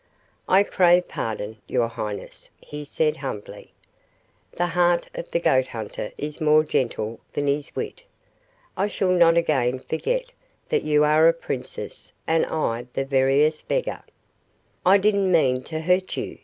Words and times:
"I 0.49 0.63
crave 0.63 1.07
pardon, 1.07 1.57
your 1.67 1.87
highness," 1.87 2.49
he 2.59 2.83
said, 2.83 3.17
humbly 3.17 3.71
"The 4.51 4.65
heart 4.65 5.07
of 5.13 5.29
the 5.29 5.39
goat 5.39 5.67
hunter 5.67 6.11
is 6.17 6.41
more 6.41 6.63
gentle 6.63 7.19
than 7.33 7.45
his 7.45 7.75
wit. 7.75 8.01
I 8.75 8.87
shall 8.87 9.11
not 9.11 9.37
again 9.37 9.77
forget 9.77 10.31
that 10.69 10.81
you 10.81 11.03
are 11.03 11.27
a 11.27 11.33
princess 11.33 12.13
and 12.25 12.47
I 12.47 12.87
the 12.93 13.05
veriest 13.05 13.67
beggar." 13.67 14.01
"I 14.83 14.97
didn't 14.97 15.31
mean 15.31 15.61
to 15.65 15.79
hurt 15.81 16.17
you!" 16.17 16.39